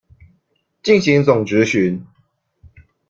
[0.81, 2.01] 進行總質詢